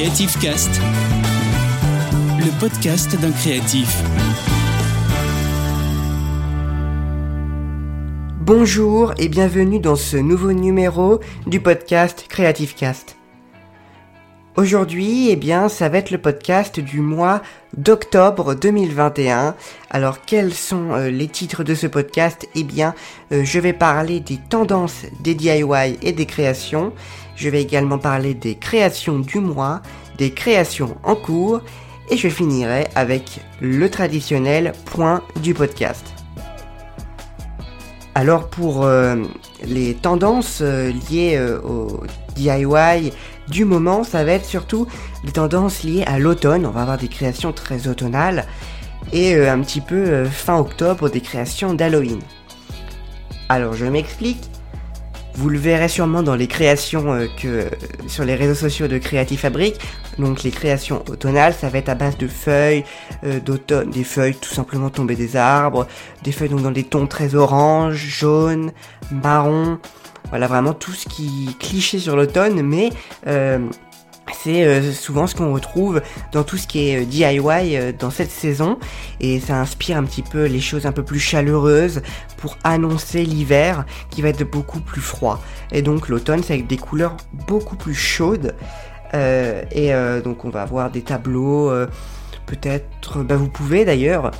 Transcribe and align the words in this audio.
Creative 0.00 0.38
Cast, 0.40 0.80
le 2.38 2.58
podcast 2.58 3.20
d'un 3.20 3.32
créatif. 3.32 4.02
Bonjour 8.40 9.12
et 9.18 9.28
bienvenue 9.28 9.78
dans 9.78 9.96
ce 9.96 10.16
nouveau 10.16 10.52
numéro 10.52 11.20
du 11.46 11.60
podcast 11.60 12.24
Creative 12.30 12.74
Cast. 12.74 13.19
Aujourd'hui, 14.56 15.30
eh 15.30 15.36
bien, 15.36 15.68
ça 15.68 15.88
va 15.88 15.98
être 15.98 16.10
le 16.10 16.18
podcast 16.18 16.80
du 16.80 17.00
mois 17.00 17.40
d'octobre 17.76 18.54
2021. 18.56 19.54
Alors, 19.90 20.22
quels 20.22 20.52
sont 20.52 20.90
euh, 20.90 21.08
les 21.08 21.28
titres 21.28 21.62
de 21.62 21.76
ce 21.76 21.86
podcast? 21.86 22.48
Eh 22.56 22.64
bien, 22.64 22.96
euh, 23.30 23.44
je 23.44 23.60
vais 23.60 23.72
parler 23.72 24.18
des 24.18 24.38
tendances 24.38 25.04
des 25.20 25.36
DIY 25.36 25.98
et 26.02 26.10
des 26.10 26.26
créations. 26.26 26.92
Je 27.36 27.48
vais 27.48 27.62
également 27.62 27.98
parler 27.98 28.34
des 28.34 28.56
créations 28.56 29.20
du 29.20 29.38
mois, 29.38 29.82
des 30.18 30.32
créations 30.32 30.96
en 31.04 31.14
cours, 31.14 31.60
et 32.10 32.16
je 32.16 32.28
finirai 32.28 32.88
avec 32.96 33.38
le 33.60 33.88
traditionnel 33.88 34.72
point 34.84 35.22
du 35.40 35.54
podcast. 35.54 36.04
Alors 38.16 38.48
pour 38.48 38.84
euh, 38.84 39.14
les 39.64 39.94
tendances 39.94 40.60
liées 40.60 41.40
au 41.62 42.02
DIY 42.34 43.12
du 43.50 43.64
moment, 43.64 44.04
ça 44.04 44.24
va 44.24 44.32
être 44.32 44.46
surtout 44.46 44.86
des 45.24 45.32
tendances 45.32 45.82
liées 45.82 46.04
à 46.06 46.18
l'automne. 46.18 46.64
On 46.64 46.70
va 46.70 46.82
avoir 46.82 46.98
des 46.98 47.08
créations 47.08 47.52
très 47.52 47.88
automnales 47.88 48.46
et 49.12 49.34
euh, 49.34 49.52
un 49.52 49.60
petit 49.60 49.80
peu 49.80 49.96
euh, 49.96 50.24
fin 50.26 50.58
octobre 50.58 51.10
des 51.10 51.20
créations 51.20 51.74
d'Halloween. 51.74 52.20
Alors 53.48 53.74
je 53.74 53.86
m'explique. 53.86 54.40
Vous 55.34 55.48
le 55.48 55.58
verrez 55.58 55.88
sûrement 55.88 56.22
dans 56.22 56.34
les 56.34 56.46
créations 56.46 57.12
euh, 57.12 57.26
que 57.40 57.66
sur 58.06 58.24
les 58.24 58.36
réseaux 58.36 58.54
sociaux 58.54 58.88
de 58.88 58.98
Creative 58.98 59.38
Fabric. 59.38 59.80
Donc 60.18 60.42
les 60.42 60.50
créations 60.50 61.02
automnales, 61.08 61.54
ça 61.54 61.68
va 61.68 61.78
être 61.78 61.88
à 61.88 61.94
base 61.94 62.18
de 62.18 62.28
feuilles 62.28 62.84
d'automne, 63.44 63.90
des 63.90 64.04
feuilles 64.04 64.34
tout 64.34 64.52
simplement 64.52 64.90
tombées 64.90 65.16
des 65.16 65.34
arbres, 65.36 65.86
des 66.24 66.32
feuilles 66.32 66.50
donc 66.50 66.62
dans 66.62 66.70
des 66.70 66.84
tons 66.84 67.06
très 67.06 67.36
orange, 67.36 67.96
jaune, 67.96 68.72
marron, 69.10 69.78
voilà 70.30 70.46
vraiment 70.46 70.72
tout 70.72 70.92
ce 70.92 71.06
qui 71.06 71.56
cliché 71.58 71.98
sur 71.98 72.16
l'automne, 72.16 72.62
mais 72.62 72.90
euh, 73.26 73.58
c'est 74.42 74.64
euh, 74.64 74.92
souvent 74.92 75.26
ce 75.26 75.34
qu'on 75.34 75.52
retrouve 75.52 76.00
dans 76.32 76.44
tout 76.44 76.56
ce 76.56 76.66
qui 76.66 76.88
est 76.88 77.02
euh, 77.02 77.04
DIY 77.04 77.94
dans 77.98 78.10
cette 78.10 78.30
saison 78.30 78.78
et 79.18 79.40
ça 79.40 79.56
inspire 79.56 79.96
un 79.96 80.04
petit 80.04 80.22
peu 80.22 80.44
les 80.44 80.60
choses 80.60 80.86
un 80.86 80.92
peu 80.92 81.02
plus 81.02 81.18
chaleureuses 81.18 82.00
pour 82.36 82.56
annoncer 82.62 83.24
l'hiver 83.24 83.84
qui 84.10 84.22
va 84.22 84.28
être 84.28 84.44
beaucoup 84.44 84.80
plus 84.80 85.00
froid. 85.00 85.42
Et 85.72 85.82
donc 85.82 86.08
l'automne 86.08 86.42
c'est 86.44 86.54
avec 86.54 86.68
des 86.68 86.78
couleurs 86.78 87.16
beaucoup 87.46 87.76
plus 87.76 87.94
chaudes 87.94 88.54
et 89.12 89.92
donc 90.22 90.44
on 90.44 90.50
va 90.50 90.62
avoir 90.62 90.88
des 90.88 91.02
tableaux 91.02 91.72
peut-être, 92.46 93.24
bah 93.24 93.34
vous 93.34 93.48
pouvez 93.48 93.84
d'ailleurs 93.84 94.30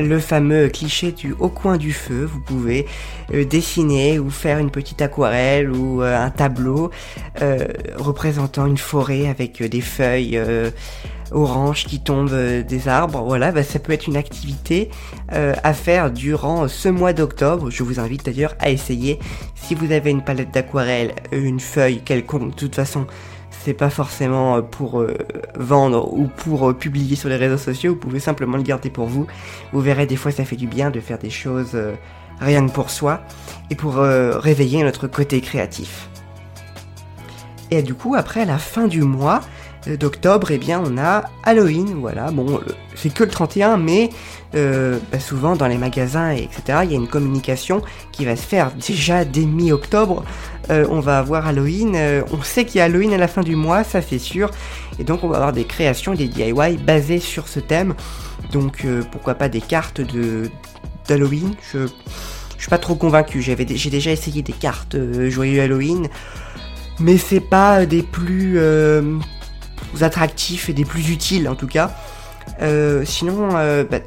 le 0.00 0.18
fameux 0.18 0.68
cliché 0.68 1.12
du 1.12 1.34
au 1.38 1.48
coin 1.48 1.76
du 1.76 1.92
feu. 1.92 2.24
Vous 2.24 2.40
pouvez 2.40 2.86
euh, 3.34 3.44
dessiner 3.44 4.18
ou 4.18 4.30
faire 4.30 4.58
une 4.58 4.70
petite 4.70 5.02
aquarelle 5.02 5.70
ou 5.70 6.02
euh, 6.02 6.16
un 6.16 6.30
tableau 6.30 6.90
euh, 7.42 7.66
représentant 7.96 8.66
une 8.66 8.78
forêt 8.78 9.28
avec 9.28 9.62
des 9.62 9.80
feuilles 9.80 10.40
oranges 11.30 11.84
qui 11.84 12.00
tombent 12.00 12.62
des 12.66 12.88
arbres. 12.88 13.22
Voilà, 13.22 13.52
bah, 13.52 13.62
ça 13.62 13.78
peut 13.78 13.92
être 13.92 14.06
une 14.06 14.16
activité 14.16 14.90
à 15.28 15.72
faire 15.74 16.10
durant 16.10 16.68
ce 16.68 16.88
mois 16.88 17.12
d'octobre. 17.12 17.70
Je 17.70 17.82
vous 17.82 18.00
invite 18.00 18.24
d'ailleurs 18.24 18.54
à 18.60 18.70
essayer. 18.70 19.18
Si 19.54 19.74
vous 19.74 19.92
avez 19.92 20.10
une 20.10 20.22
palette 20.22 20.52
d'aquarelle, 20.52 21.12
une 21.32 21.60
feuille 21.60 22.00
quelconque, 22.00 22.50
de 22.50 22.54
toute 22.54 22.74
façon, 22.74 23.06
c'est 23.50 23.74
pas 23.74 23.90
forcément 23.90 24.56
euh, 24.56 24.62
pour 24.62 25.00
euh, 25.00 25.16
vendre 25.56 26.12
ou 26.12 26.26
pour 26.26 26.70
euh, 26.70 26.72
publier 26.72 27.16
sur 27.16 27.28
les 27.28 27.36
réseaux 27.36 27.58
sociaux, 27.58 27.92
vous 27.92 27.98
pouvez 27.98 28.20
simplement 28.20 28.56
le 28.56 28.62
garder 28.62 28.90
pour 28.90 29.06
vous. 29.06 29.26
Vous 29.72 29.80
verrez 29.80 30.06
des 30.06 30.16
fois 30.16 30.32
ça 30.32 30.44
fait 30.44 30.56
du 30.56 30.66
bien 30.66 30.90
de 30.90 31.00
faire 31.00 31.18
des 31.18 31.30
choses 31.30 31.76
rien 32.40 32.66
que 32.66 32.72
pour 32.72 32.90
soi 32.90 33.20
et 33.70 33.74
pour 33.74 33.96
réveiller 33.96 34.82
notre 34.82 35.06
côté 35.08 35.40
créatif. 35.40 36.08
Et 37.70 37.82
du 37.82 37.94
coup 37.94 38.14
après 38.14 38.44
la 38.44 38.58
fin 38.58 38.86
du 38.86 39.02
mois, 39.02 39.40
d'octobre, 39.96 40.50
eh 40.50 40.58
bien, 40.58 40.82
on 40.84 40.98
a 40.98 41.24
Halloween, 41.44 41.96
voilà. 42.00 42.30
Bon, 42.30 42.60
c'est 42.94 43.12
que 43.12 43.24
le 43.24 43.30
31, 43.30 43.76
mais 43.76 44.10
euh, 44.54 44.98
bah, 45.10 45.20
souvent 45.20 45.56
dans 45.56 45.66
les 45.66 45.78
magasins, 45.78 46.30
etc., 46.30 46.80
il 46.84 46.90
y 46.90 46.94
a 46.94 46.96
une 46.96 47.08
communication 47.08 47.82
qui 48.12 48.24
va 48.24 48.36
se 48.36 48.42
faire 48.42 48.70
déjà 48.72 49.24
dès 49.24 49.44
mi-octobre. 49.44 50.24
Euh, 50.70 50.86
on 50.90 51.00
va 51.00 51.18
avoir 51.18 51.46
Halloween. 51.46 51.96
on 52.30 52.42
sait 52.42 52.64
qu'il 52.64 52.78
y 52.78 52.80
a 52.80 52.84
Halloween 52.84 53.12
à 53.14 53.18
la 53.18 53.28
fin 53.28 53.42
du 53.42 53.56
mois, 53.56 53.84
ça 53.84 54.02
c'est 54.02 54.18
sûr. 54.18 54.50
Et 54.98 55.04
donc, 55.04 55.24
on 55.24 55.28
va 55.28 55.36
avoir 55.36 55.52
des 55.52 55.64
créations, 55.64 56.14
des 56.14 56.28
DIY 56.28 56.76
basées 56.76 57.20
sur 57.20 57.48
ce 57.48 57.60
thème. 57.60 57.94
Donc, 58.52 58.86
pourquoi 59.10 59.34
pas 59.34 59.48
des 59.48 59.60
cartes 59.60 60.00
de 60.00 60.50
d'Halloween 61.06 61.54
Je 61.72 61.86
je 62.56 62.64
suis 62.64 62.70
pas 62.70 62.78
trop 62.78 62.96
convaincu. 62.96 63.40
J'avais, 63.40 63.64
j'ai 63.68 63.88
déjà 63.88 64.10
essayé 64.10 64.42
des 64.42 64.52
cartes 64.52 64.96
joyeux 65.28 65.62
Halloween, 65.62 66.08
mais 66.98 67.16
c'est 67.16 67.40
pas 67.40 67.86
des 67.86 68.02
plus 68.02 68.58
attractifs 70.00 70.68
et 70.68 70.72
des 70.72 70.84
plus 70.84 71.10
utiles 71.10 71.48
en 71.48 71.54
tout 71.54 71.66
cas. 71.66 71.92
Euh, 72.62 73.04
sinon, 73.04 73.50
euh, 73.54 73.84
bah, 73.84 73.98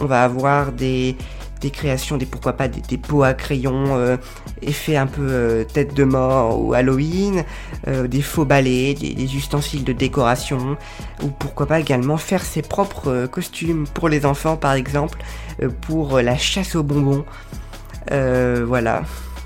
on 0.00 0.06
va 0.06 0.24
avoir 0.24 0.72
des, 0.72 1.16
des, 1.60 1.70
créations, 1.70 2.16
des 2.16 2.26
pourquoi 2.26 2.54
pas 2.54 2.68
des, 2.68 2.98
pots 2.98 3.22
à 3.22 3.34
crayon, 3.34 3.96
euh, 3.96 4.16
effets 4.62 4.96
un 4.96 5.06
peu 5.06 5.64
tête 5.72 5.94
de 5.94 6.04
mort 6.04 6.60
ou 6.60 6.74
Halloween, 6.74 7.44
des 7.86 8.22
faux 8.22 8.44
balais, 8.44 8.94
des, 8.94 9.14
des, 9.14 9.36
ustensiles 9.36 9.84
de 9.84 9.92
décoration, 9.92 10.76
ou 11.22 11.28
pourquoi 11.28 11.66
pas 11.66 11.80
également 11.80 12.16
faire 12.16 12.42
ses 12.42 12.62
propres 12.62 13.26
costumes 13.26 13.86
pour 13.86 14.08
les 14.08 14.26
enfants 14.26 14.56
par 14.56 14.72
exemple, 14.72 15.22
pour 15.82 16.20
la 16.20 16.36
chasse 16.36 16.74
aux 16.74 16.82
bonbons. 16.82 17.24
voilà 18.10 19.02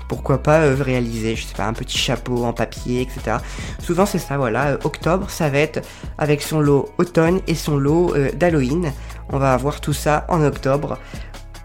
pourquoi 0.09 0.43
pas 0.43 0.61
euh, 0.61 0.75
réaliser, 0.77 1.37
je 1.37 1.45
sais 1.45 1.53
pas, 1.55 1.65
un 1.65 1.73
petit 1.73 1.97
chapeau 1.97 2.43
en 2.43 2.51
papier, 2.51 3.01
etc. 3.01 3.37
Souvent 3.81 4.05
c'est 4.05 4.19
ça, 4.19 4.37
voilà, 4.37 4.71
euh, 4.71 4.77
octobre, 4.83 5.29
ça 5.29 5.49
va 5.49 5.59
être 5.59 5.81
avec 6.17 6.41
son 6.41 6.59
lot 6.59 6.89
automne 6.97 7.39
et 7.47 7.55
son 7.55 7.77
lot 7.77 8.13
euh, 8.15 8.31
d'Halloween. 8.33 8.91
On 9.29 9.37
va 9.37 9.53
avoir 9.53 9.79
tout 9.79 9.93
ça 9.93 10.25
en 10.27 10.43
octobre. 10.43 10.97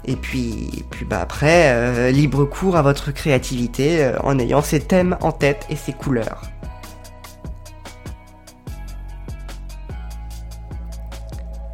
Et 0.06 0.16
puis, 0.16 0.84
puis 0.90 1.06
bah 1.06 1.20
après, 1.22 2.12
libre 2.12 2.44
cours 2.44 2.76
à 2.76 2.82
votre 2.82 3.10
créativité 3.10 4.12
en 4.22 4.38
ayant 4.38 4.60
ces 4.60 4.80
thèmes 4.80 5.16
en 5.22 5.32
tête 5.32 5.64
et 5.70 5.76
ces 5.76 5.94
couleurs. 5.94 6.42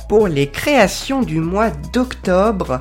Pour 0.09 0.29
les 0.29 0.49
créations 0.49 1.23
du 1.23 1.41
mois 1.41 1.71
d'octobre, 1.93 2.81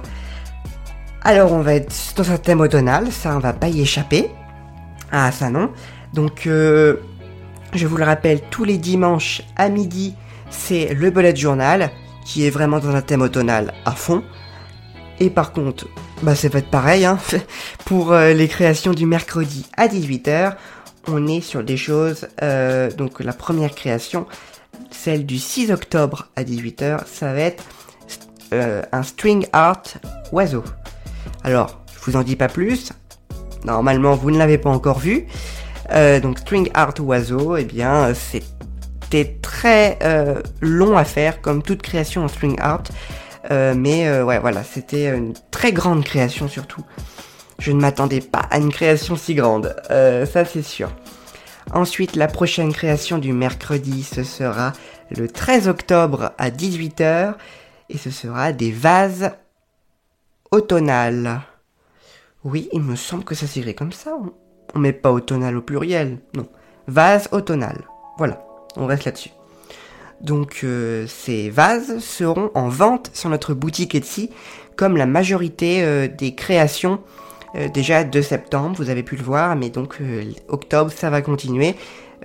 alors 1.30 1.52
on 1.52 1.62
va 1.62 1.76
être 1.76 1.94
dans 2.16 2.32
un 2.32 2.38
thème 2.38 2.60
automnal, 2.60 3.12
ça 3.12 3.36
on 3.36 3.40
va 3.40 3.54
pas 3.54 3.68
y 3.68 3.82
échapper. 3.82 4.32
Ah 5.12 5.32
ça 5.32 5.52
non. 5.52 5.70
Donc 6.12 6.48
euh, 6.48 6.96
je 7.76 7.86
vous 7.86 7.98
le 7.98 8.04
rappelle, 8.04 8.42
tous 8.50 8.64
les 8.64 8.80
dimanches 8.80 9.44
à 9.56 9.70
midi, 9.70 10.16
c'est 10.50 10.92
le 10.92 11.12
bullet 11.12 11.36
journal, 11.36 11.92
qui 12.26 12.48
est 12.48 12.50
vraiment 12.50 12.80
dans 12.80 12.96
un 12.96 13.04
thème 13.04 13.22
automnal 13.22 13.76
à 13.86 13.92
fond. 13.92 14.24
Et 15.20 15.30
par 15.30 15.54
contre, 15.54 15.88
bah 16.24 16.34
ça 16.34 16.50
va 16.50 16.58
être 16.58 16.72
pareil, 16.72 17.06
hein. 17.06 17.20
pour 17.86 18.12
euh, 18.12 18.34
les 18.34 18.48
créations 18.48 18.94
du 18.94 19.06
mercredi 19.06 19.68
à 19.78 19.88
18h, 19.88 20.56
on 21.08 21.28
est 21.28 21.42
sur 21.42 21.64
des 21.64 21.78
choses, 21.78 22.28
euh, 22.42 22.90
donc 22.90 23.20
la 23.20 23.34
première 23.34 23.76
création, 23.76 24.26
celle 24.90 25.28
du 25.28 25.38
6 25.38 25.72
octobre 25.72 26.30
à 26.36 26.44
18h, 26.44 27.02
ça 27.06 27.34
va 27.34 27.40
être 27.42 27.64
un 28.52 29.04
string 29.04 29.46
art 29.54 29.84
oiseau. 30.32 30.64
Alors, 31.44 31.80
je 31.94 32.12
vous 32.12 32.18
en 32.18 32.24
dis 32.24 32.36
pas 32.36 32.48
plus. 32.48 32.92
Normalement, 33.64 34.16
vous 34.16 34.32
ne 34.32 34.38
l'avez 34.38 34.58
pas 34.58 34.70
encore 34.70 35.00
vu. 35.00 35.26
Euh, 35.92 36.20
donc, 36.20 36.40
String 36.40 36.70
Art 36.74 36.94
Oiseau, 37.00 37.58
eh 37.58 37.64
bien, 37.64 38.14
c'était 38.14 39.38
très 39.42 39.98
euh, 40.04 40.42
long 40.62 40.98
à 40.98 41.04
faire, 41.04 41.42
comme 41.42 41.64
toute 41.64 41.82
création 41.82 42.24
en 42.24 42.28
String 42.28 42.56
Art. 42.60 42.84
Euh, 43.52 43.74
mais 43.76 44.22
ouais, 44.22 44.40
voilà, 44.40 44.64
c'était 44.64 45.16
une 45.16 45.34
très 45.50 45.72
grande 45.72 46.04
création 46.04 46.48
surtout. 46.48 46.84
Je 47.58 47.72
ne 47.72 47.80
m'attendais 47.80 48.22
pas 48.22 48.46
à 48.52 48.58
une 48.58 48.72
création 48.72 49.16
si 49.16 49.34
grande, 49.34 49.76
ça 49.90 50.46
c'est 50.46 50.62
sûr. 50.62 50.90
Ensuite, 51.74 52.16
la 52.16 52.28
prochaine 52.28 52.74
création 52.74 53.18
du 53.18 53.34
mercredi, 53.34 54.04
ce 54.04 54.24
sera 54.24 54.74
le 55.16 55.28
13 55.28 55.68
octobre 55.68 56.32
à 56.38 56.50
18h, 56.50 57.34
et 57.90 57.98
ce 57.98 58.12
sera 58.12 58.54
des 58.54 58.72
vases 58.72 59.32
automnal. 60.52 61.42
Oui, 62.44 62.70
il 62.74 62.82
me 62.82 62.96
semble 62.96 63.24
que 63.24 63.36
ça 63.36 63.48
s'irait 63.48 63.74
comme 63.74 63.92
ça. 63.92 64.18
On 64.74 64.80
met 64.80 64.94
pas 64.94 65.12
automnal 65.12 65.58
au 65.58 65.62
pluriel, 65.62 66.20
non. 66.36 66.48
Vase 66.88 67.28
automnal. 67.32 67.84
Voilà, 68.18 68.46
on 68.76 68.86
reste 68.86 69.06
là-dessus. 69.06 69.32
Donc 70.22 70.62
euh, 70.64 71.06
ces 71.08 71.50
vases 71.50 72.00
seront 72.00 72.52
en 72.54 72.68
vente 72.68 73.10
sur 73.14 73.30
notre 73.30 73.54
boutique 73.54 73.96
Etsy, 73.96 74.30
comme 74.76 74.98
la 74.98 75.06
majorité 75.06 75.84
euh, 75.84 76.08
des 76.08 76.36
créations 76.36 77.00
euh, 77.56 77.70
déjà 77.70 78.04
de 78.04 78.22
septembre, 78.22 78.76
vous 78.78 78.90
avez 78.90 79.04
pu 79.04 79.16
le 79.16 79.24
voir, 79.24 79.56
mais 79.56 79.70
donc 79.70 80.00
octobre 80.48 80.92
ça 80.92 81.10
va 81.10 81.22
continuer. 81.22 81.76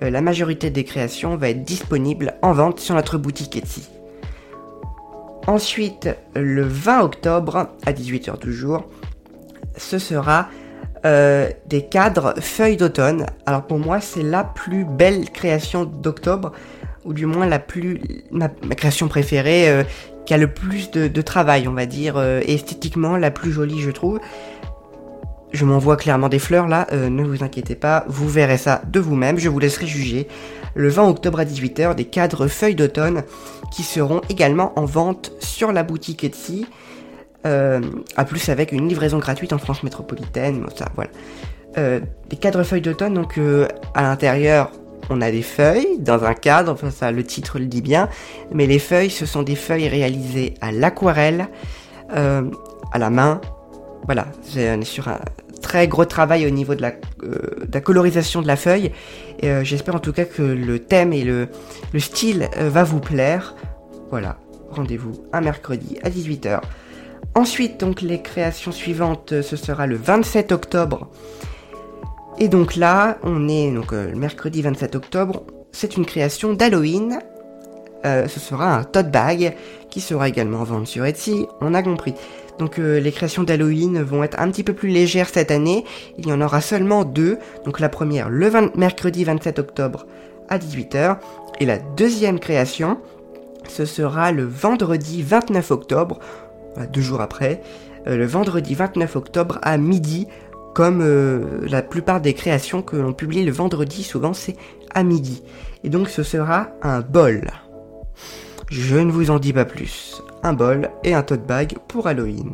la 0.01 0.21
majorité 0.21 0.71
des 0.71 0.85
créations 0.85 1.37
va 1.37 1.51
être 1.51 1.65
disponible 1.65 2.35
en 2.43 2.53
vente 2.53 2.81
sur 2.81 2.95
notre 2.95 3.17
boutique 3.17 3.57
Etsy. 3.57 3.89
Ensuite, 5.47 6.09
le 6.35 6.63
20 6.63 7.03
octobre, 7.03 7.69
à 7.85 7.93
18h 7.93 8.39
toujours, 8.39 8.85
ce 9.77 9.99
sera 9.99 10.49
euh, 11.05 11.51
des 11.67 11.83
cadres 11.83 12.35
feuilles 12.41 12.79
d'automne. 12.79 13.27
Alors 13.45 13.67
pour 13.67 13.79
moi, 13.79 14.01
c'est 14.01 14.23
la 14.23 14.43
plus 14.43 14.87
belle 14.87 15.31
création 15.31 15.85
d'octobre, 15.85 16.53
ou 17.05 17.13
du 17.13 17.27
moins 17.27 17.47
la 17.47 17.59
plus 17.59 18.01
ma, 18.31 18.49
création 18.49 19.07
préférée, 19.07 19.69
euh, 19.69 19.85
qui 20.25 20.33
a 20.33 20.39
le 20.39 20.49
plus 20.49 20.91
de, 20.91 21.21
travail, 21.21 21.69
on 21.69 21.75
va 21.75 21.85
dire, 21.85 22.17
euh, 22.17 22.41
esthétiquement 22.47 23.19
la 23.19 23.31
plus 23.31 23.53
jolie, 23.53 23.83
je 23.83 23.91
trouve. 23.91 24.21
Je 25.55 25.65
m'envoie 25.65 25.97
clairement 25.97 26.29
des 26.29 26.41
fleurs 26.41 26.67
là, 26.67 26.89
ne 26.93 27.23
vous 27.23 27.45
inquiétez 27.45 27.77
pas, 27.77 28.05
vous 28.09 28.29
verrez 28.29 28.59
ça 28.59 28.83
de 28.89 28.99
vous-même, 28.99 29.39
je 29.39 29.49
vous 29.49 29.61
laisserai 29.61 29.87
juger. 29.87 30.27
Le 30.75 30.89
20 30.89 31.09
octobre 31.09 31.39
à 31.39 31.45
18h, 31.45 31.95
des 31.95 32.07
cadres 32.07 32.49
feuilles 32.49 32.75
d'automne 32.75 33.23
qui 33.71 33.85
seront 33.85 34.21
également 34.29 34.77
en 34.77 34.85
vente 34.85 35.31
sur 35.39 35.73
la 35.73 35.85
boutique 35.85 36.25
Etsy. 36.25 36.67
Euh, 37.47 37.81
à 38.17 38.25
plus 38.25 38.49
avec 38.49 38.73
une 38.73 38.89
livraison 38.89 39.19
gratuite 39.19 39.53
en 39.53 39.59
France 39.59 39.83
métropolitaine, 39.83 40.67
ça, 40.75 40.87
voilà. 40.97 41.11
Euh, 41.79 42.01
des 42.31 42.37
cadres 42.37 42.65
feuilles 42.65 42.81
d'automne, 42.81 43.15
donc 43.15 43.39
euh, 43.39 43.69
à 43.95 44.03
l'intérieur, 44.03 44.73
on 45.11 45.21
a 45.21 45.31
des 45.31 45.43
feuilles 45.43 45.99
dans 46.01 46.25
un 46.25 46.35
cadre, 46.35 46.73
enfin 46.73 46.91
ça, 46.91 47.13
le 47.13 47.23
titre 47.23 47.61
le 47.61 47.67
dit 47.67 47.83
bien, 47.83 48.09
mais 48.51 48.67
les 48.67 48.81
feuilles, 48.81 49.11
ce 49.11 49.27
sont 49.27 49.43
des 49.43 49.57
feuilles 49.57 49.89
réalisées 49.89 50.55
à 50.61 50.73
l'aquarelle, 50.73 51.49
à 52.11 52.99
la 52.99 53.11
main, 53.11 53.41
voilà, 54.07 54.27
on 54.57 54.81
est 54.81 54.85
sur 54.85 55.09
un 55.09 55.19
très 55.65 55.89
gros 55.89 56.05
travail 56.05 56.47
au 56.47 56.51
niveau 56.51 56.75
de 56.75 56.83
la, 56.83 56.93
la 57.73 57.81
colorisation 57.81 58.43
de 58.43 58.47
la 58.47 58.57
feuille, 58.57 58.93
et 59.41 59.65
j'espère 59.65 59.97
en 59.97 59.99
tout 59.99 60.13
cas 60.13 60.25
que 60.25 60.43
le 60.43 60.79
thème 60.79 61.13
et 61.13 61.25
le, 61.25 61.49
le 61.93 62.01
style 62.01 62.49
va 62.57 62.85
vous 62.85 63.01
plaire, 63.01 63.57
voilà, 64.11 64.37
rendez-vous 64.71 65.13
un 65.33 65.41
mercredi 65.41 65.99
à 66.03 66.11
18h 66.11 66.61
Ensuite, 67.37 67.81
donc 67.81 68.01
les 68.01 68.23
créations 68.23 68.71
suivantes, 68.71 69.33
euh, 69.33 69.43
ce 69.43 69.57
sera 69.57 69.89
le 69.89 69.97
27 69.97 70.53
octobre. 70.53 71.09
Et 72.39 72.47
donc 72.47 72.77
là, 72.77 73.19
on 73.25 73.49
est 73.49 73.73
donc 73.73 73.93
euh, 73.93 74.09
le 74.11 74.17
mercredi 74.17 74.63
27 74.63 74.95
octobre. 74.95 75.43
C'est 75.73 75.97
une 75.97 76.07
création 76.07 76.53
d'Halloween. 76.53 77.19
Euh, 78.05 78.29
ce 78.29 78.39
sera 78.39 78.77
un 78.77 78.85
tote 78.85 79.11
bag 79.11 79.57
qui 79.91 80.01
sera 80.01 80.29
également 80.29 80.63
vendu 80.63 80.87
sur 80.87 81.05
Etsy. 81.05 81.47
On 81.61 81.75
a 81.75 81.83
compris. 81.83 82.15
Donc 82.59 82.79
les 82.79 83.11
créations 83.11 83.43
d'Halloween 83.43 84.01
vont 84.01 84.23
être 84.23 84.39
un 84.39 84.49
petit 84.51 84.63
peu 84.63 84.75
plus 84.75 84.89
légères 84.89 85.29
cette 85.29 85.51
année. 85.51 85.85
Il 86.19 86.29
y 86.29 86.33
en 86.33 86.41
aura 86.41 86.61
seulement 86.61 87.05
deux. 87.05 87.39
Donc 87.65 87.81
la 87.81 87.89
première 87.89 88.31
le 88.31 88.51
mercredi 88.77 89.25
27 89.25 89.59
octobre 89.59 90.07
à 90.49 90.59
18h. 90.59 91.19
Et 91.61 91.67
la 91.67 91.79
deuxième 91.79 92.39
création, 92.39 92.99
ce 93.69 93.85
sera 93.85 94.31
le 94.31 94.45
vendredi 94.45 95.23
29 95.23 95.71
octobre 95.73 96.21
deux 96.93 97.01
jours 97.01 97.21
après, 97.21 97.63
euh, 98.07 98.17
le 98.17 98.27
vendredi 98.27 98.75
29 98.75 99.17
octobre 99.17 99.59
à 99.63 99.77
midi, 99.79 100.27
comme 100.75 101.01
euh, 101.03 101.61
la 101.69 101.83
plupart 101.83 102.21
des 102.21 102.35
créations 102.35 102.83
que 102.83 102.97
l'on 102.97 103.13
publie 103.13 103.45
le 103.45 103.53
vendredi, 103.53 104.03
souvent 104.03 104.33
c'est 104.33 104.57
à 104.93 105.03
midi. 105.03 105.43
Et 105.85 105.89
donc 105.89 106.09
ce 106.09 106.23
sera 106.23 106.69
un 106.83 107.01
bol. 107.01 107.51
Je 108.77 108.97
ne 108.97 109.13
vous 109.13 109.31
en 109.31 109.39
dis 109.39 109.53
pas 109.53 109.65
plus. 109.65 110.21
Un 110.43 110.53
bol 110.53 110.91
et 111.05 111.15
un 111.15 111.23
tote 111.23 111.47
bag 111.47 111.77
pour 111.87 112.09
Halloween. 112.09 112.53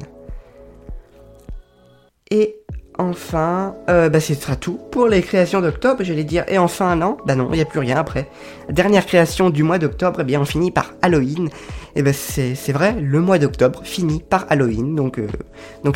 Et 2.31 2.57
enfin, 2.99 3.75
euh, 3.89 4.11
bah, 4.11 4.21
ce 4.21 4.35
sera 4.35 4.55
tout 4.55 4.79
pour 4.91 5.09
les 5.09 5.23
créations 5.23 5.63
d'octobre, 5.63 6.05
j'allais 6.05 6.25
dire. 6.25 6.45
Et 6.49 6.59
enfin, 6.59 6.95
non, 6.95 7.17
bah 7.25 7.37
non, 7.37 7.49
il 7.53 7.57
n'y 7.57 7.63
a 7.63 7.65
plus 7.65 7.79
rien 7.79 7.97
après. 7.97 8.29
Dernière 8.69 9.07
création 9.07 9.49
du 9.49 9.63
mois 9.63 9.79
d'octobre, 9.79 10.21
eh 10.21 10.25
bien 10.25 10.43
on 10.43 10.45
finit 10.45 10.71
par 10.71 10.93
Halloween. 11.01 11.49
Et 11.97 12.03
ben 12.03 12.13
c'est 12.13 12.73
vrai, 12.73 13.01
le 13.01 13.21
mois 13.21 13.39
d'octobre 13.39 13.81
finit 13.83 14.21
par 14.21 14.45
Halloween, 14.51 14.95
donc, 14.95 15.19
euh, 15.19 15.27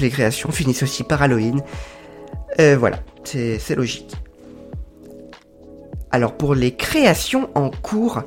les 0.01 0.11
créations 0.11 0.51
finissent 0.51 0.85
aussi 0.85 1.05
par 1.05 1.21
Halloween. 1.21 1.63
Euh, 2.61 2.79
voilà, 2.79 3.01
c'est 3.25 3.77
logique. 3.77 4.17
Alors 6.11 6.33
pour 6.33 6.55
les 6.55 6.75
créations 6.75 7.51
en 7.55 7.69
cours, 7.69 8.23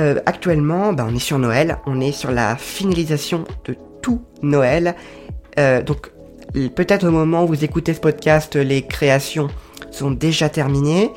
euh, 0.00 0.20
actuellement, 0.26 0.92
bah, 0.92 1.06
on 1.08 1.14
est 1.14 1.20
sur 1.20 1.38
Noël, 1.38 1.78
on 1.86 2.00
est 2.00 2.12
sur 2.12 2.30
la 2.30 2.56
finalisation 2.56 3.44
de 3.64 3.76
tout 4.02 4.22
Noël. 4.42 4.94
donc 5.56 6.10
peut-être 6.74 7.06
au 7.06 7.10
moment 7.10 7.44
où 7.44 7.48
vous 7.48 7.64
écoutez 7.64 7.92
ce 7.92 8.00
podcast, 8.00 8.56
les 8.56 8.82
créations 8.82 9.48
sont 9.90 10.10
déjà 10.10 10.48
terminées. 10.48 11.10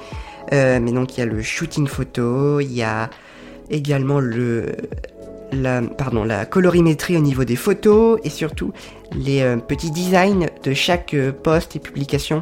mais 0.52 0.92
donc 0.92 1.18
il 1.18 1.22
y 1.22 1.24
a 1.24 1.26
le 1.26 1.42
shooting 1.42 1.88
photo, 1.88 2.60
il 2.60 2.74
y 2.74 2.84
a 2.84 3.10
également 3.70 4.20
le, 4.20 4.76
la, 5.54 5.82
pardon, 5.82 6.24
la 6.24 6.46
colorimétrie 6.46 7.18
au 7.18 7.22
niveau 7.22 7.44
des 7.44 7.56
photos 7.56 8.20
et 8.24 8.30
surtout 8.30 8.74
les 9.16 9.42
euh, 9.42 9.58
petits 9.58 9.92
designs 9.92 10.48
de 10.64 10.74
chaque 10.74 11.14
euh, 11.14 11.32
post 11.32 11.76
et 11.76 11.80
publication. 11.80 12.42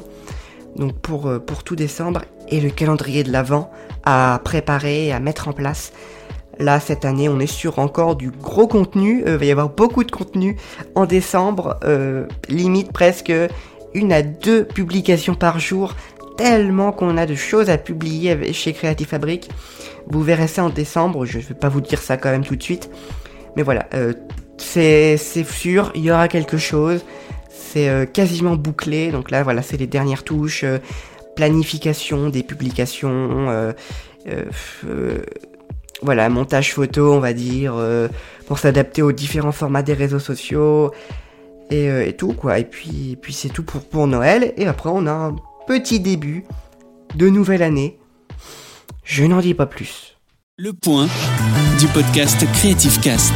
Donc 0.75 0.97
pour, 0.99 1.27
euh, 1.27 1.39
pour 1.39 1.63
tout 1.63 1.75
décembre 1.75 2.21
et 2.49 2.61
le 2.61 2.69
calendrier 2.69 3.23
de 3.23 3.31
l'avant 3.31 3.71
à 4.03 4.39
préparer, 4.43 5.11
à 5.11 5.19
mettre 5.19 5.47
en 5.47 5.53
place. 5.53 5.91
Là, 6.61 6.79
cette 6.79 7.05
année, 7.05 7.27
on 7.27 7.39
est 7.39 7.47
sur 7.47 7.79
encore 7.79 8.15
du 8.15 8.31
gros 8.31 8.67
contenu. 8.67 9.23
il 9.25 9.33
va 9.33 9.45
y 9.45 9.51
avoir 9.51 9.69
beaucoup 9.69 10.03
de 10.03 10.11
contenu 10.11 10.57
en 10.95 11.05
décembre, 11.05 11.79
limite 12.47 12.93
presque 12.93 13.33
une 13.93 14.13
à 14.13 14.21
deux 14.21 14.63
publications 14.63 15.35
par 15.35 15.59
jour, 15.59 15.95
tellement 16.37 16.91
qu'on 16.91 17.17
a 17.17 17.25
de 17.25 17.35
choses 17.35 17.69
à 17.69 17.77
publier 17.77 18.53
chez 18.53 18.73
Creative 18.73 19.07
Fabric. 19.07 19.49
Vous 20.07 20.21
verrez 20.21 20.47
ça 20.47 20.63
en 20.63 20.69
décembre, 20.69 21.25
je 21.25 21.37
ne 21.37 21.43
vais 21.43 21.53
pas 21.53 21.69
vous 21.69 21.81
dire 21.81 22.01
ça 22.01 22.17
quand 22.17 22.31
même 22.31 22.43
tout 22.43 22.55
de 22.55 22.63
suite. 22.63 22.89
Mais 23.55 23.63
voilà, 23.63 23.87
euh, 23.93 24.13
c'est 24.57 25.17
sûr, 25.17 25.91
il 25.95 26.03
y 26.03 26.11
aura 26.11 26.27
quelque 26.27 26.57
chose. 26.57 27.03
C'est 27.49 27.89
euh, 27.89 28.05
quasiment 28.05 28.55
bouclé. 28.55 29.11
Donc 29.11 29.31
là, 29.31 29.43
voilà, 29.43 29.61
c'est 29.61 29.77
les 29.77 29.87
dernières 29.87 30.23
touches. 30.23 30.63
Euh, 30.63 30.79
planification 31.35 32.29
des 32.29 32.43
publications. 32.43 33.73
Voilà, 36.01 36.29
montage 36.29 36.73
photo, 36.73 37.13
on 37.13 37.19
va 37.19 37.33
dire. 37.33 37.75
pour 38.47 38.59
s'adapter 38.59 39.01
aux 39.01 39.11
différents 39.11 39.51
formats 39.51 39.83
des 39.83 39.93
réseaux 39.93 40.19
sociaux. 40.19 40.91
Et, 41.69 42.13
tout, 42.17 42.33
quoi. 42.33 42.59
Et 42.59 42.65
puis, 42.65 43.17
puis 43.21 43.33
c'est 43.33 43.49
tout 43.49 43.63
pour, 43.63 43.81
pour 43.81 44.07
Noël. 44.07 44.53
Et 44.57 44.67
après, 44.67 44.89
on 44.91 45.07
a 45.07 45.11
un 45.11 45.35
petit 45.67 45.99
début 45.99 46.43
de 47.15 47.29
nouvelle 47.29 47.63
année 47.63 47.97
je 49.03 49.25
n'en 49.25 49.41
dis 49.41 49.53
pas 49.53 49.65
plus. 49.65 50.15
Le 50.57 50.73
point 50.73 51.07
du 51.79 51.87
podcast 51.87 52.45
Creative 52.53 52.99
Cast. 53.01 53.33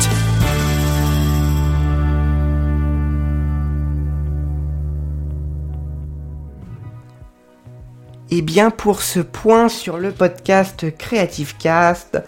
Et 8.31 8.37
eh 8.37 8.41
bien 8.41 8.69
pour 8.69 9.01
ce 9.01 9.19
point 9.19 9.69
sur 9.69 9.97
le 9.97 10.11
podcast 10.11 10.95
Creative 10.97 11.57
Cast, 11.57 12.21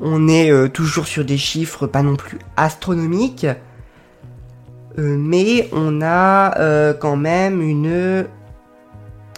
on 0.00 0.28
est 0.28 0.50
euh, 0.50 0.68
toujours 0.68 1.06
sur 1.06 1.24
des 1.24 1.36
chiffres 1.36 1.86
pas 1.86 2.02
non 2.02 2.16
plus 2.16 2.38
astronomiques, 2.56 3.46
euh, 4.98 5.16
mais 5.18 5.68
on 5.72 6.02
a 6.02 6.58
euh, 6.58 6.92
quand 6.94 7.16
même 7.16 7.62
une 7.62 8.26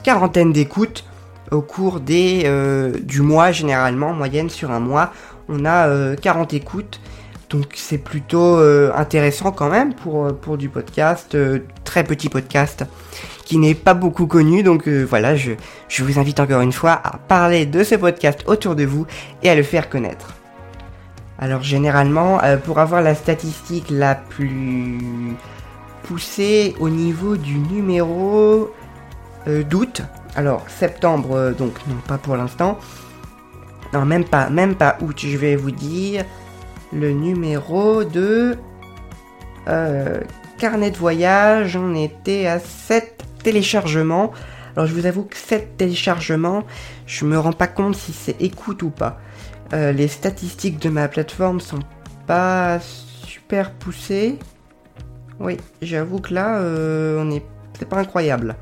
quarantaine 0.03 0.53
d'écoutes 0.53 1.05
au 1.51 1.61
cours 1.61 2.01
des, 2.01 2.51
du 3.03 3.23
mois 3.23 3.53
généralement, 3.53 4.09
en 4.09 4.15
moyenne 4.15 4.51
sur 4.51 4.71
un 4.71 4.81
mois, 4.81 5.13
on 5.49 5.65
a 5.65 6.17
40 6.17 6.53
euh, 6.53 6.57
écoutes. 6.57 7.01
Donc 7.51 7.75
c'est 7.77 7.99
plutôt 7.99 8.57
intéressant 8.97 9.53
quand 9.53 9.69
même 9.69 9.95
pour, 9.95 10.57
du 10.57 10.69
podcast, 10.69 11.37
très 11.85 12.03
petit 12.03 12.29
podcast 12.29 12.85
qui 13.45 13.59
n'est 13.59 13.77
pas 13.77 13.95
beaucoup 13.95 14.27
connu. 14.27 14.65
Donc 14.65 14.89
voilà, 14.89 15.37
je 15.37 15.55
vous 16.01 16.19
invite 16.19 16.41
encore 16.41 16.63
une 16.63 16.73
fois 16.73 17.01
à 17.05 17.19
parler 17.19 17.65
de 17.67 17.85
ce 17.85 17.95
podcast 17.95 18.43
autour 18.47 18.75
de 18.75 18.85
vous 18.85 19.07
et 19.45 19.51
à 19.51 19.55
le 19.55 19.63
faire 19.63 19.89
connaître. 19.89 20.35
Alors 21.39 21.63
généralement, 21.63 22.41
pour 22.65 22.79
avoir 22.79 23.03
la 23.03 23.15
statistique 23.15 23.87
la 23.91 24.15
plus 24.15 25.37
poussée 26.05 26.77
au 26.79 26.89
niveau 26.89 27.37
du 27.37 27.59
numéro 27.59 28.71
d'août, 29.47 30.03
alors, 30.37 30.65
septembre, 30.69 31.37
euh, 31.37 31.53
donc 31.53 31.75
non, 31.87 31.97
pas 32.09 32.19
pour 32.19 32.37
l'instant. 32.37 32.79
Non, 33.93 34.05
même 34.05 34.25
pas, 34.25 34.51
même 34.51 34.75
pas 34.75 34.97
août, 35.01 35.17
je 35.19 35.37
vais 35.37 35.55
vous 35.55 35.71
dire 35.71 36.25
le 36.93 37.13
numéro 37.13 38.03
de 38.03 38.57
euh, 39.69 40.21
carnet 40.59 40.91
de 40.91 40.97
voyage. 40.97 41.77
On 41.77 41.95
était 41.95 42.47
à 42.47 42.59
7 42.59 43.23
téléchargements. 43.45 44.33
Alors, 44.75 44.89
je 44.89 44.95
vous 44.95 45.07
avoue 45.07 45.23
que 45.23 45.37
7 45.37 45.77
téléchargements, 45.77 46.65
je 47.07 47.25
me 47.25 47.39
rends 47.39 47.53
pas 47.53 47.69
compte 47.69 47.95
si 47.95 48.13
c'est 48.13 48.41
écoute 48.43 48.83
ou 48.83 48.91
pas. 48.91 49.21
Euh, 49.73 49.93
les 49.93 50.09
statistiques 50.09 50.79
de 50.79 50.89
ma 50.89 51.09
plateforme 51.09 51.61
sont 51.61 51.81
pas 52.27 52.79
super 52.81 53.73
poussées. 53.73 54.39
Oui, 55.41 55.57
j'avoue 55.83 56.21
que 56.21 56.35
là, 56.35 56.61
on 56.61 57.31
est, 57.31 57.43
c'est 57.79 57.89
pas 57.89 57.99
incroyable. 57.99 58.57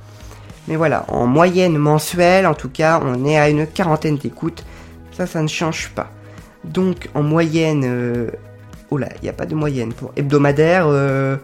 Mais 0.68 0.76
voilà, 0.76 1.04
en 1.08 1.26
moyenne 1.26 1.76
mensuelle, 1.76 2.46
en 2.46 2.54
tout 2.54 2.68
cas, 2.68 3.00
on 3.02 3.24
est 3.24 3.38
à 3.38 3.48
une 3.48 3.66
quarantaine 3.66 4.16
d'écoutes. 4.16 4.64
Ça, 5.12 5.26
ça 5.26 5.42
ne 5.42 5.48
change 5.48 5.90
pas. 5.90 6.10
Donc, 6.64 7.08
en 7.14 7.22
moyenne... 7.22 7.84
Euh... 7.84 8.30
Oh 8.90 8.98
là, 8.98 9.08
il 9.16 9.24
n'y 9.24 9.28
a 9.28 9.32
pas 9.32 9.46
de 9.46 9.54
moyenne. 9.54 9.92
Pour 9.92 10.12
hebdomadaire, 10.16 10.86
euh... 10.86 11.36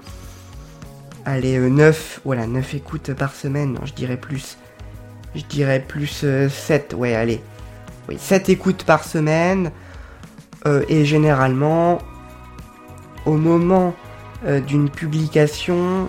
allez, 1.25 1.59
9, 1.59 2.21
voilà, 2.25 2.47
9 2.47 2.75
écoutes 2.75 3.13
par 3.15 3.35
semaine. 3.35 3.79
Je 3.85 3.93
dirais 3.93 4.17
plus. 4.17 4.57
Je 5.35 5.43
dirais 5.45 5.85
plus 5.87 6.25
7, 6.49 6.95
ouais, 6.97 7.15
allez. 7.15 7.41
Oui, 8.09 8.17
7 8.19 8.49
écoutes 8.49 8.85
par 8.85 9.05
semaine. 9.05 9.71
Euh, 10.67 10.83
et 10.89 11.05
généralement, 11.05 11.99
au 13.27 13.35
moment 13.35 13.95
euh, 14.47 14.61
d'une 14.61 14.91
publication, 14.91 16.09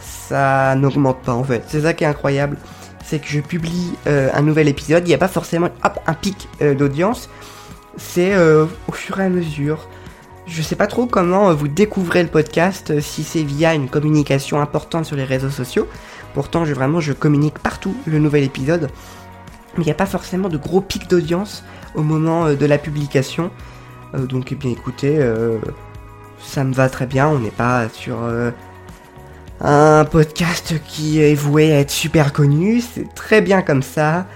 ça 0.00 0.74
n'augmente 0.74 1.22
pas 1.22 1.34
en 1.34 1.44
fait. 1.44 1.64
C'est 1.68 1.82
ça 1.82 1.92
qui 1.92 2.04
est 2.04 2.08
incroyable. 2.08 2.56
C'est 3.04 3.18
que 3.18 3.28
je 3.28 3.40
publie 3.40 3.92
euh, 4.06 4.30
un 4.32 4.42
nouvel 4.42 4.68
épisode, 4.68 5.06
il 5.06 5.08
n'y 5.08 5.14
a 5.14 5.18
pas 5.18 5.28
forcément 5.28 5.68
un 6.06 6.14
pic 6.14 6.48
d'audience. 6.60 7.28
C'est 7.96 8.34
au 8.36 8.92
fur 8.92 9.20
et 9.20 9.24
à 9.24 9.28
mesure. 9.28 9.88
Je 10.46 10.62
sais 10.62 10.74
pas 10.74 10.88
trop 10.88 11.06
comment 11.06 11.54
vous 11.54 11.68
découvrez 11.68 12.22
le 12.22 12.28
podcast, 12.28 13.00
si 13.00 13.22
c'est 13.22 13.42
via 13.42 13.72
une 13.74 13.88
communication 13.88 14.60
importante 14.60 15.04
sur 15.04 15.16
les 15.16 15.24
réseaux 15.24 15.50
sociaux. 15.50 15.86
Pourtant, 16.34 16.64
je, 16.64 16.74
vraiment, 16.74 16.98
je 16.98 17.12
communique 17.12 17.60
partout 17.60 17.94
le 18.06 18.18
nouvel 18.18 18.42
épisode. 18.42 18.90
Mais 19.76 19.84
il 19.84 19.86
n'y 19.86 19.92
a 19.92 19.96
pas 19.96 20.06
forcément 20.06 20.48
de 20.48 20.56
gros 20.56 20.80
pics 20.80 21.08
d'audience 21.08 21.64
au 21.94 22.02
moment 22.02 22.52
de 22.52 22.66
la 22.66 22.78
publication. 22.78 23.50
Euh, 24.14 24.26
donc, 24.26 24.52
eh 24.52 24.54
bien, 24.54 24.70
écoutez, 24.70 25.16
euh, 25.18 25.58
ça 26.42 26.64
me 26.64 26.72
va 26.72 26.88
très 26.88 27.06
bien. 27.06 27.28
On 27.28 27.38
n'est 27.38 27.50
pas 27.50 27.88
sur 27.88 28.22
euh, 28.22 28.50
un 29.60 30.04
podcast 30.04 30.74
qui 30.86 31.20
est 31.20 31.34
voué 31.34 31.72
à 31.72 31.80
être 31.80 31.90
super 31.90 32.32
connu. 32.32 32.80
C'est 32.80 33.12
très 33.14 33.40
bien 33.40 33.62
comme 33.62 33.82
ça. 33.82 34.26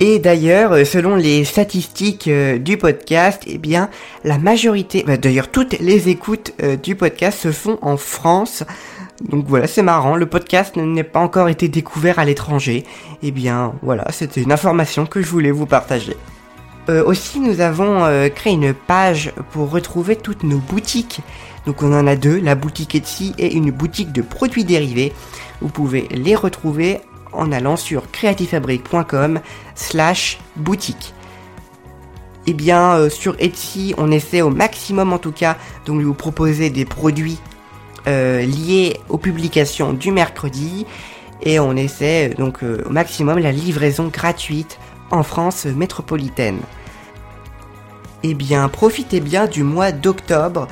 Et 0.00 0.20
d'ailleurs, 0.20 0.86
selon 0.86 1.16
les 1.16 1.44
statistiques 1.44 2.30
du 2.30 2.76
podcast, 2.76 3.42
eh 3.48 3.58
bien, 3.58 3.90
la 4.22 4.38
majorité, 4.38 5.02
bah, 5.04 5.16
d'ailleurs, 5.16 5.50
toutes 5.50 5.76
les 5.80 6.08
écoutes 6.08 6.52
du 6.84 6.94
podcast 6.94 7.40
se 7.40 7.50
font 7.50 7.78
en 7.82 7.96
France. 7.96 8.62
Donc 9.22 9.46
voilà, 9.46 9.66
c'est 9.66 9.82
marrant, 9.82 10.14
le 10.14 10.26
podcast 10.26 10.76
n'est 10.76 11.04
pas 11.04 11.18
encore 11.18 11.48
été 11.48 11.68
découvert 11.68 12.18
à 12.18 12.24
l'étranger. 12.24 12.84
Eh 13.22 13.30
bien, 13.30 13.74
voilà, 13.82 14.04
c'était 14.10 14.42
une 14.42 14.52
information 14.52 15.06
que 15.06 15.20
je 15.20 15.28
voulais 15.28 15.50
vous 15.50 15.66
partager. 15.66 16.16
Euh, 16.88 17.04
aussi, 17.04 17.40
nous 17.40 17.60
avons 17.60 18.04
euh, 18.04 18.28
créé 18.28 18.54
une 18.54 18.72
page 18.72 19.32
pour 19.50 19.70
retrouver 19.70 20.16
toutes 20.16 20.44
nos 20.44 20.58
boutiques. 20.58 21.20
Donc 21.66 21.82
on 21.82 21.92
en 21.92 22.06
a 22.06 22.16
deux, 22.16 22.40
la 22.40 22.54
boutique 22.54 22.94
Etsy 22.94 23.34
et 23.38 23.54
une 23.54 23.70
boutique 23.70 24.12
de 24.12 24.22
produits 24.22 24.64
dérivés. 24.64 25.12
Vous 25.60 25.68
pouvez 25.68 26.08
les 26.10 26.34
retrouver 26.34 27.00
en 27.32 27.52
allant 27.52 27.76
sur 27.76 28.10
creativefabric.com 28.10 29.40
slash 29.74 30.38
boutique. 30.56 31.12
Eh 32.46 32.54
bien 32.54 32.94
euh, 32.94 33.10
sur 33.10 33.36
Etsy, 33.38 33.94
on 33.98 34.10
essaie 34.10 34.40
au 34.40 34.48
maximum 34.48 35.12
en 35.12 35.18
tout 35.18 35.32
cas 35.32 35.58
de 35.84 35.92
vous 35.92 36.14
proposer 36.14 36.70
des 36.70 36.86
produits 36.86 37.38
liés 38.08 38.96
aux 39.08 39.18
publications 39.18 39.92
du 39.92 40.10
mercredi 40.10 40.86
et 41.42 41.60
on 41.60 41.76
essaie 41.76 42.30
donc 42.30 42.62
au 42.62 42.90
maximum 42.90 43.38
la 43.38 43.52
livraison 43.52 44.08
gratuite 44.08 44.78
en 45.10 45.22
France 45.22 45.66
métropolitaine. 45.66 46.60
Eh 48.24 48.34
bien, 48.34 48.68
profitez 48.68 49.20
bien 49.20 49.46
du 49.46 49.62
mois 49.62 49.92
d'octobre. 49.92 50.66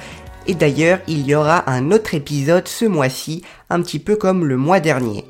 Et 0.48 0.54
d'ailleurs, 0.54 0.98
il 1.06 1.26
y 1.26 1.34
aura 1.34 1.68
un 1.70 1.90
autre 1.90 2.14
épisode 2.14 2.68
ce 2.68 2.84
mois-ci, 2.84 3.42
un 3.70 3.80
petit 3.82 3.98
peu 3.98 4.16
comme 4.16 4.44
le 4.44 4.56
mois 4.56 4.80
dernier. 4.80 5.24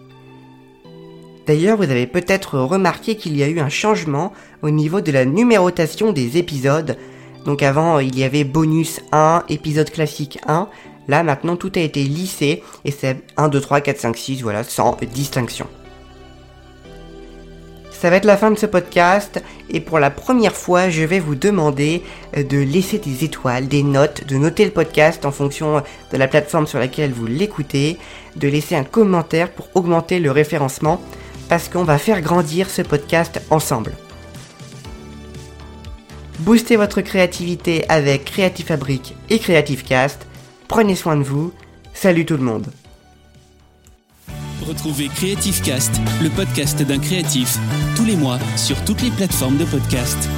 D'ailleurs, 1.47 1.77
vous 1.77 1.85
avez 1.85 2.07
peut-être 2.07 2.59
remarqué 2.59 3.17
qu'il 3.17 3.37
y 3.37 3.43
a 3.43 3.49
eu 3.49 3.61
un 3.61 3.69
changement 3.69 4.33
au 4.63 4.71
niveau 4.71 5.01
de 5.01 5.13
la 5.13 5.25
numérotation 5.25 6.13
des 6.13 6.39
épisodes. 6.39 6.97
Donc 7.45 7.63
avant, 7.63 7.99
il 7.99 8.19
y 8.19 8.25
avait 8.25 8.45
bonus 8.45 9.01
1, 9.13 9.45
épisode 9.49 9.91
classique 9.91 10.39
1. 10.47 10.69
Là, 11.09 11.23
maintenant, 11.23 11.57
tout 11.57 11.73
a 11.77 11.81
été 11.81 12.03
lissé 12.03 12.63
et 12.85 12.91
c'est 12.91 13.23
1, 13.37 13.49
2, 13.49 13.61
3, 13.61 13.81
4, 13.81 13.99
5, 13.99 14.17
6, 14.17 14.43
voilà, 14.43 14.65
sans 14.65 14.97
distinction. 15.13 15.67
Ça 17.99 18.11
va 18.11 18.17
être 18.17 18.27
la 18.27 18.37
fin 18.37 18.51
de 18.51 18.59
ce 18.59 18.67
podcast 18.67 19.43
et 19.71 19.81
pour 19.81 19.99
la 19.99 20.11
première 20.11 20.55
fois, 20.55 20.91
je 20.91 21.03
vais 21.03 21.19
vous 21.19 21.35
demander 21.35 22.03
euh, 22.37 22.43
de 22.43 22.59
laisser 22.59 22.99
des 22.99 23.25
étoiles, 23.25 23.69
des 23.69 23.83
notes, 23.83 24.27
de 24.27 24.37
noter 24.37 24.67
le 24.67 24.71
podcast 24.71 25.25
en 25.25 25.33
fonction 25.33 25.83
de 26.13 26.17
la 26.17 26.29
plateforme 26.29 26.67
sur 26.67 26.79
laquelle 26.79 27.13
vous 27.13 27.27
l'écoutez, 27.27 27.97
de 28.37 28.49
laisser 28.49 28.77
un 28.77 28.85
commentaire 28.85 29.51
pour 29.51 29.69
augmenter 29.75 30.21
le 30.21 30.31
référencement 30.31 31.01
parce 31.49 31.69
qu'on 31.69 31.85
va 31.85 31.97
faire 31.97 32.21
grandir 32.21 32.69
ce 32.69 32.83
podcast 32.83 33.41
ensemble. 33.51 33.93
Boostez 36.41 36.77
votre 36.77 37.01
créativité 37.01 37.89
avec 37.89 38.27
Creative 38.27 38.67
Fabric 38.67 39.17
et 39.31 39.39
Creative 39.39 39.85
Cast. 39.85 40.27
Prenez 40.68 40.96
soin 40.96 41.16
de 41.16 41.23
vous. 41.23 41.52
Salut 41.94 42.26
tout 42.26 42.37
le 42.37 42.42
monde. 42.42 42.66
Retrouvez 44.66 45.08
Creative 45.08 45.62
Cast, 45.62 45.92
le 46.23 46.28
podcast 46.28 46.82
d'un 46.82 46.99
créatif, 46.99 47.56
tous 47.94 48.04
les 48.04 48.16
mois 48.16 48.38
sur 48.56 48.82
toutes 48.85 49.02
les 49.02 49.11
plateformes 49.11 49.58
de 49.58 49.64
podcast. 49.64 50.28